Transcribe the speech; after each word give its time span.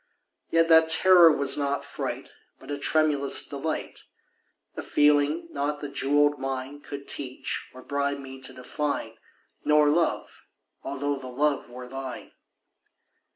Yet 0.49 0.67
that 0.67 0.89
terror 0.89 1.31
was 1.31 1.59
not 1.59 1.85
fright, 1.85 2.31
But 2.57 2.71
a 2.71 2.79
tremulous 2.79 3.47
delight— 3.47 4.05
A 4.75 4.81
feeling 4.81 5.47
not 5.51 5.79
the 5.79 5.89
jewelled 5.89 6.39
mine 6.39 6.81
Could 6.81 7.07
teach 7.07 7.69
or 7.71 7.83
bribe 7.83 8.17
me 8.17 8.41
to 8.41 8.51
define— 8.51 9.19
Nor 9.63 9.89
Love—although 9.89 11.17
the 11.17 11.27
Love 11.27 11.69
were 11.69 11.87
thine. 11.87 12.31